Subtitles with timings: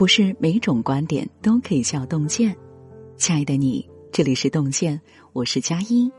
[0.00, 2.56] 不是每种观点都可以叫洞见。
[3.18, 4.98] 亲爱的你，这里是洞见，
[5.34, 6.10] 我是佳音。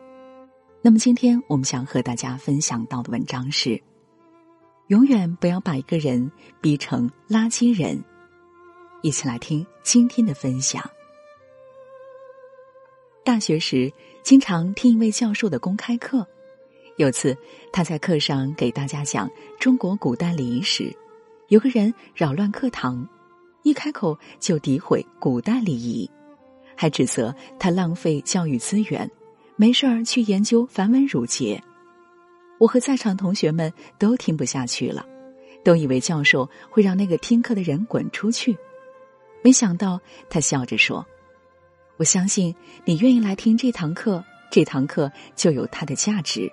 [0.83, 3.81] 那么今天我们想和大家分享到的文章是：
[4.89, 6.31] 永远不要把一个人
[6.61, 7.99] 逼成垃圾人。
[9.01, 10.87] 一起来听今天的分享。
[13.25, 13.91] 大学时，
[14.21, 16.23] 经常听一位教授的公开课。
[16.97, 17.35] 有次，
[17.73, 19.27] 他在课上给大家讲
[19.59, 20.95] 中国古代礼仪时，
[21.47, 23.09] 有个人扰乱课堂。
[23.63, 26.09] 一开口就诋毁古代礼仪，
[26.75, 29.09] 还指责他浪费教育资源，
[29.55, 31.61] 没事儿去研究繁文缛节。
[32.57, 35.05] 我和在场同学们都听不下去了，
[35.63, 38.57] 都以为教授会让那个听课的人滚出去。
[39.43, 39.99] 没想到
[40.29, 41.05] 他笑着说
[41.97, 42.55] ：“我相信
[42.85, 46.51] 你愿意来听这堂课，这堂课就有它的价值。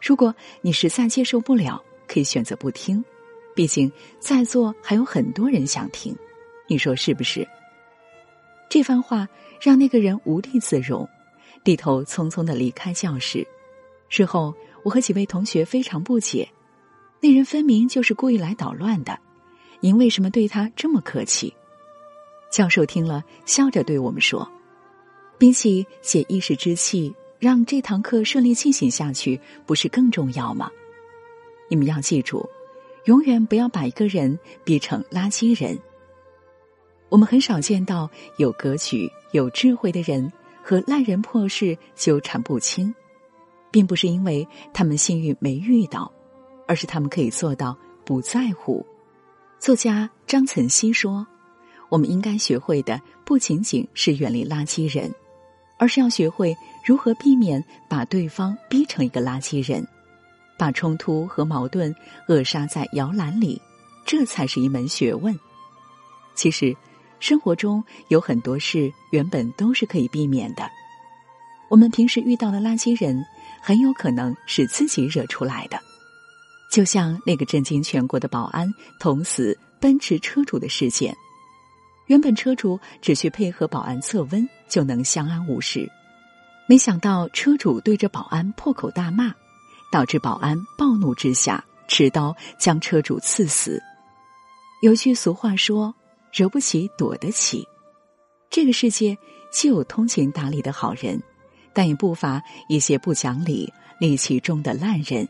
[0.00, 3.04] 如果你实在接受不了，可以选择不听，
[3.54, 6.16] 毕竟在座还有很多人想听。”
[6.72, 7.46] 你说是不是？
[8.70, 9.28] 这番话
[9.60, 11.06] 让那个人无地自容，
[11.62, 13.46] 低头匆匆的离开教室。
[14.08, 16.48] 事后，我和几位同学非常不解，
[17.20, 19.18] 那人分明就是故意来捣乱的，
[19.80, 21.52] 您为什么对他这么客气？
[22.50, 24.50] 教授听了，笑着对我们说
[25.36, 30.70] ：“比起写一时之气，让这堂课顺利进行下去，不是更重要吗？
[31.68, 32.48] 你们要记住，
[33.04, 35.78] 永远不要把一个人逼成垃圾人。”
[37.12, 40.32] 我们很少见到有格局、有智慧的人
[40.62, 42.92] 和烂人破事纠缠不清，
[43.70, 46.10] 并不是因为他们幸运没遇到，
[46.66, 48.82] 而是他们可以做到不在乎。
[49.58, 51.26] 作家张岑曦说
[51.90, 55.14] ：“我们应该学会的不仅仅是远离垃圾人，
[55.76, 59.86] 而是要学会如何避免把对方逼成一个垃圾人，
[60.58, 61.94] 把冲突和矛盾
[62.26, 63.60] 扼杀在摇篮里，
[64.06, 65.38] 这才是一门学问。”
[66.34, 66.74] 其实。
[67.22, 70.68] 生活中有很多事原本都是可以避免的，
[71.70, 73.24] 我们平时遇到的垃圾人，
[73.60, 75.78] 很有可能是自己惹出来的。
[76.68, 78.68] 就像那个震惊全国的保安
[78.98, 81.16] 捅死奔驰车主的事件，
[82.06, 85.88] 原本车主只需配合保安测温就能相安无事，
[86.66, 89.32] 没想到车主对着保安破口大骂，
[89.92, 93.80] 导致保安暴怒之下持刀将车主刺死。
[94.80, 95.94] 有句俗话说。
[96.32, 97.66] 惹不起，躲得起。
[98.48, 99.16] 这个世界
[99.50, 101.22] 既有通情达理的好人，
[101.72, 105.28] 但也不乏一些不讲理、戾气重的烂人。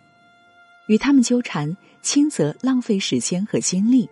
[0.87, 4.09] 与他们纠缠，轻则浪费时间和精力，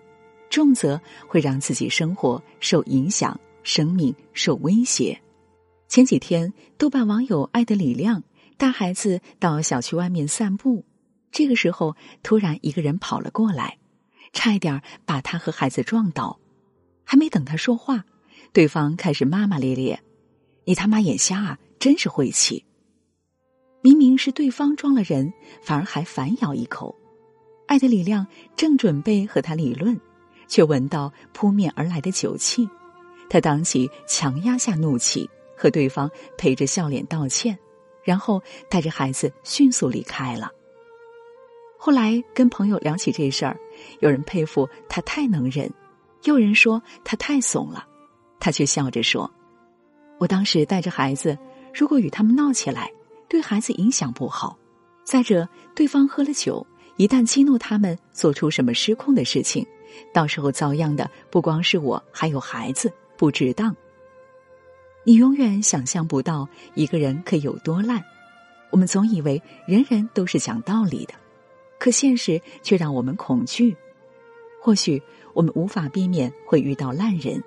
[0.49, 5.21] 重则会让自己生活受影响，生命受威胁。
[5.89, 8.23] 前几天，豆瓣网友爱的李亮
[8.57, 10.85] 带孩子到小区外面散步，
[11.33, 13.79] 这个时候突然一个人跑了过来，
[14.33, 16.39] 差一点把他和孩子撞倒。
[17.11, 18.05] 还没等他说话，
[18.53, 20.01] 对方开始骂骂咧咧
[20.65, 21.59] ：“你他妈眼瞎啊！
[21.81, 22.65] 真是晦气！”
[23.83, 26.95] 明明是对方撞了人，反而还反咬一口。
[27.67, 30.01] 爱的李亮正准备和他理论，
[30.47, 32.71] 却闻到扑面而来的酒气，
[33.29, 37.59] 他当即强压下怒气，和对方陪着笑脸道歉，
[38.05, 40.53] 然后带着孩子迅速离开了。
[41.77, 43.59] 后来跟朋友聊起这事儿，
[43.99, 45.69] 有人佩服他太能忍。
[46.25, 47.87] 有人说他太怂了，
[48.39, 49.31] 他却笑着说
[50.21, 51.37] ：“我当时带着孩子，
[51.73, 52.93] 如果与他们闹起来，
[53.27, 54.55] 对孩子影响不好。
[55.03, 56.67] 再者，对方喝了酒，
[56.97, 59.67] 一旦激怒他们，做出什么失控的事情，
[60.13, 63.75] 到时候遭殃的不光是我，还有孩子，不值当。
[65.05, 68.05] 你永远想象不到一个人可以有多烂。
[68.71, 71.15] 我们总以为人人都是讲道理的，
[71.79, 73.75] 可现实却让我们恐惧。
[74.61, 75.03] 或许。”
[75.33, 77.43] 我们无法避免会遇到烂人，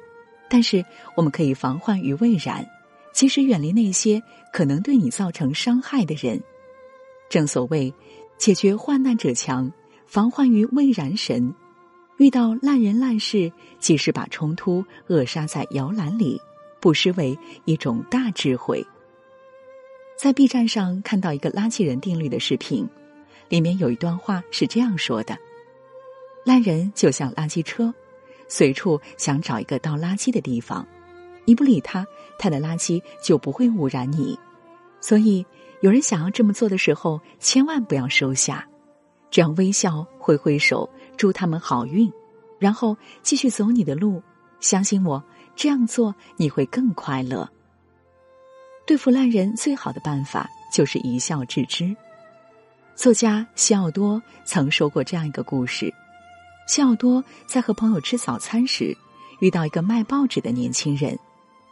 [0.50, 0.84] 但是
[1.16, 2.66] 我们可以防患于未然，
[3.12, 4.22] 及时远离那些
[4.52, 6.42] 可能对你造成伤害的人。
[7.30, 7.94] 正所谓，
[8.38, 9.72] 解决患难者强，
[10.06, 11.54] 防患于未然神。
[12.18, 16.40] 遇到烂人烂事，及时把冲突扼杀在摇篮里，
[16.80, 18.86] 不失为一种大智慧。
[20.16, 22.88] 在 B 站上看到一个垃圾人定律的视频，
[23.50, 25.36] 里面有一段话是这样说的。
[26.44, 27.94] 烂人就像垃圾车，
[28.48, 30.86] 随处想找一个倒垃圾的地方。
[31.46, 32.06] 你不理他，
[32.40, 34.38] 他的垃圾就不会污染你。
[35.02, 35.46] 所以，
[35.82, 38.68] 有人想要这么做的时候，千万不要收下，
[39.30, 42.12] 这样微笑挥挥手，祝他们好运，
[42.60, 44.22] 然后继续走你的路。
[44.60, 45.22] 相信我，
[45.56, 47.50] 这样做你会更快乐。
[48.86, 51.94] 对付烂人最好的办法就是一笑置之。
[52.96, 55.94] 作家西奥多曾说过这样一个故事。
[56.68, 58.96] 西奥多在和朋友吃早餐时，
[59.40, 61.18] 遇到一个卖报纸的年轻人，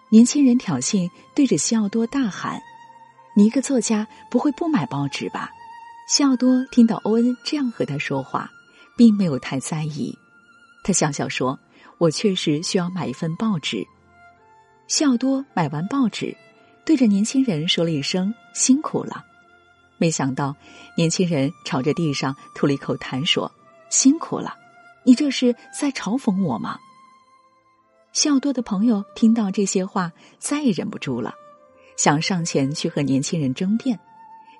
[0.10, 2.62] 年轻人挑衅，对着西奥多大喊
[3.36, 5.50] ：“你一个作家不会不买报纸吧？”
[6.08, 8.52] 西奥多听到欧恩这样和他说话，
[8.98, 10.14] 并没有太在意，
[10.84, 11.58] 他笑笑说
[11.98, 13.88] ：“我确实需要买一份报纸。”
[14.88, 16.36] 西奥多买完报纸，
[16.86, 19.24] 对着年轻人说了一声：“辛苦了。”
[19.98, 20.54] 没想到，
[20.98, 23.50] 年轻人朝着地上吐了一口痰，说
[23.90, 24.54] ：“辛苦了，
[25.04, 26.80] 你这是在嘲讽我吗？”
[28.14, 31.34] 西奥多的朋友听到这些话，再也忍不住了，
[31.98, 34.00] 想上前去和年轻人争辩。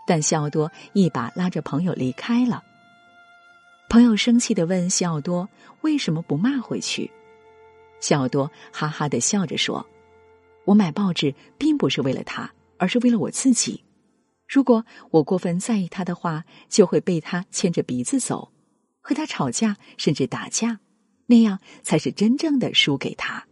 [0.08, 2.64] 但西奥多一把拉着朋友离开了。
[3.90, 5.48] 朋友生气的问西奥多
[5.82, 7.12] ：“为什么不骂回去？”
[8.00, 9.86] 西奥多哈哈的笑着说
[10.66, 13.84] ：“我买报纸并不是为了他，而是为了我自己。
[14.48, 18.52] 如果我过分在意他的话，就会被他牵着鼻子走，
[19.02, 20.80] 和他吵架甚至打架，
[21.26, 23.46] 那样才是真正的输给他。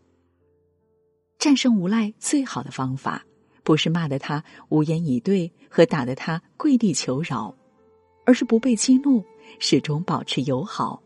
[1.37, 3.25] 战胜无赖最好的方法。”
[3.61, 7.55] 不是骂得他无言以对和打得他跪地求饶，
[8.25, 9.23] 而是不被激怒，
[9.59, 10.99] 始终保持友好。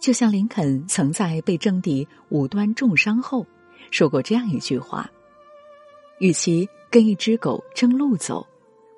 [0.00, 3.46] 就像林肯曾在被政敌武端重伤后
[3.92, 5.08] 说过这样一句话
[6.18, 8.44] ：“与其跟一只狗争路走，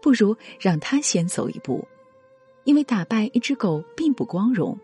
[0.01, 1.87] 不如让它先走一步。
[2.65, 4.79] 因为打败一只狗并不光荣，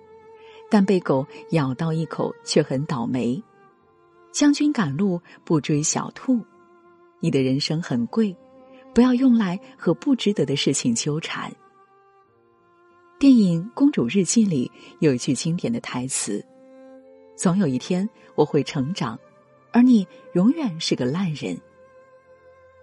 [0.71, 3.43] 但被狗咬到一口却很倒霉。
[4.33, 6.41] 将军赶路不追小兔。”
[7.21, 8.37] 你的人生很贵，
[8.95, 11.53] 不要用来和不值得的事情纠缠。
[13.19, 14.71] 电影《公主日记》里
[15.01, 16.45] 有一句经典的台词
[17.35, 19.19] ：“总有一天我会成长，
[19.73, 21.61] 而你永远是个烂人。”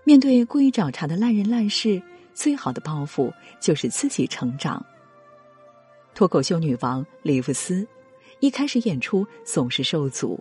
[0.04, 2.04] 面对故意找茬的烂人烂事，
[2.36, 4.86] 最好的报复就是自己成长。
[6.14, 7.88] 脱口秀女王李福斯
[8.42, 10.40] 一开始演出总是受阻，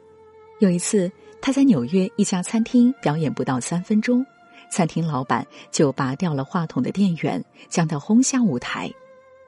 [0.58, 1.11] 有一次。
[1.41, 4.25] 他在纽约一家餐厅表演不到三分钟，
[4.70, 8.91] 餐厅老板就拔掉了话筒的电源，将他轰下舞台。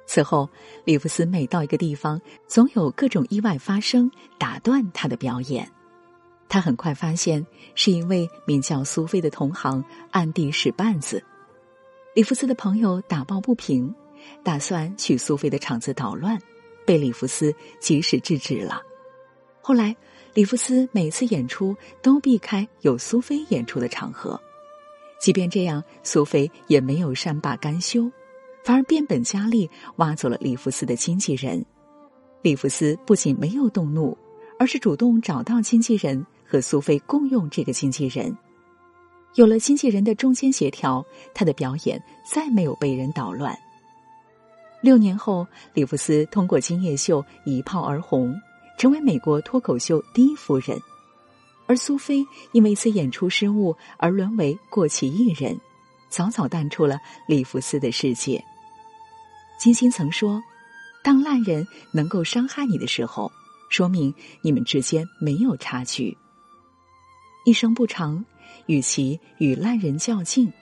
[0.04, 0.46] 此后，
[0.84, 5.66] 里弗斯每到一个地方，总有各种意外发生，打断他的表演。
[6.50, 11.24] 他很快发现，是一位名叫苏菲的同行暗地使绊子。
[12.16, 13.94] 里弗斯的朋友打抱不平，
[14.42, 16.38] 打算去苏菲的场子捣乱，
[16.86, 18.82] 被里弗斯及时制止了。
[19.60, 19.94] 后来。
[20.32, 24.38] 里弗斯每次演出都避开有苏菲演出的场合，
[25.18, 28.10] 即便这样，苏菲也没有善罢甘休，
[28.62, 31.64] 反而变本加厉挖走了里弗斯的经纪人。
[32.42, 34.14] 里弗斯不仅没有动怒，
[34.58, 38.36] 而是主动找到经纪人和苏菲共用这个经纪人。
[39.36, 43.56] 有了经纪人的中间协调，他的表演再没有被人捣乱。
[44.82, 48.34] 六年后，里弗斯通过《今夜秀》一炮而红。
[48.78, 50.78] 成为美国脱口秀第一夫人，
[51.66, 52.22] 而苏菲
[52.52, 55.58] 因为一次演出失误而沦为过气艺人，
[56.10, 58.44] 早早淡出了里弗斯的世界。
[59.58, 60.42] 金星曾说
[61.02, 63.32] ：“当烂人能够伤害你的时候，
[63.70, 66.14] 说明你们之间没有差距。
[67.46, 68.22] 一生不长，
[68.64, 70.52] 与其与烂人较劲，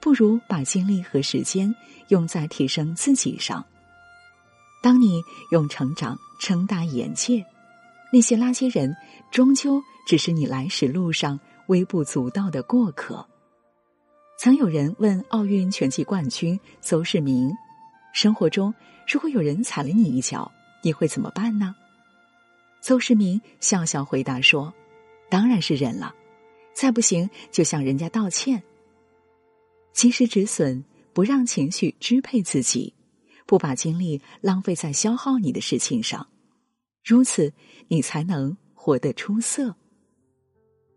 [0.00, 1.74] 不如把精力和时间
[2.08, 3.64] 用在提升自己上。
[4.82, 7.44] 当你用成长撑大眼界。”
[8.14, 8.94] 那些垃圾人，
[9.30, 13.26] 终究只是你来时路上微不足道的过客。
[14.38, 17.50] 曾有人问奥运拳击冠军邹市明
[18.12, 18.74] ：“生活中
[19.08, 21.74] 如果有人踩了你一脚，你会怎么办呢？”
[22.82, 24.74] 邹市明笑笑回答说
[25.30, 26.14] ：“当然是忍了，
[26.72, 28.62] 再不行就向人家道歉。
[29.92, 32.94] 及时止损，不让情绪支配自己，
[33.46, 36.28] 不把精力浪费在消耗你的事情上。”
[37.04, 37.52] 如此，
[37.88, 39.74] 你才能活得出色。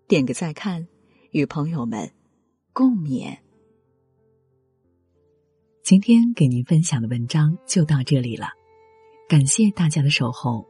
[0.08, 0.88] 点个再看，
[1.32, 2.12] 与朋友们
[2.74, 3.36] 共勉。
[5.82, 8.50] 今天给您分享的文章就到这里了，
[9.27, 10.65] 感谢大家的守候。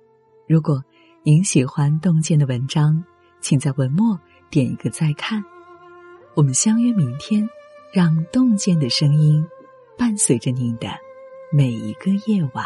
[0.47, 0.83] 如果
[1.23, 3.03] 您喜欢洞见的文章，
[3.41, 4.19] 请在文末
[4.55, 5.43] 点一个再看。
[6.33, 7.49] 我们相约明天，
[7.91, 9.45] 让洞见的声音
[9.97, 10.87] 伴随着您的
[11.51, 12.65] 每一个夜晚。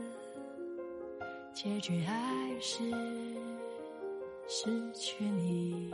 [1.63, 2.79] 结局还是
[4.47, 5.91] 失去你。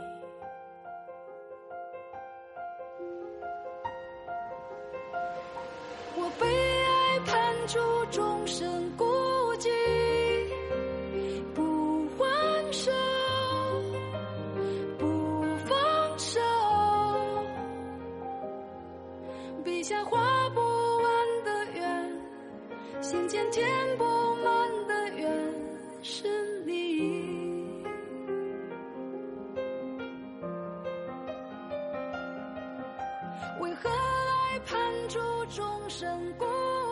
[35.98, 36.46] 终身孤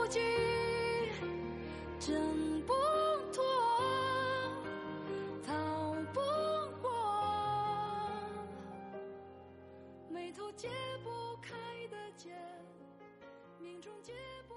[0.09, 0.19] 寂？
[2.01, 2.75] 挣不
[3.33, 3.45] 脱，
[5.47, 6.21] 逃不
[6.83, 6.91] 过，
[10.09, 10.69] 眉头解
[11.05, 11.11] 不
[11.41, 11.55] 开
[11.87, 12.33] 的结，
[13.61, 14.13] 命中解
[14.49, 14.56] 不。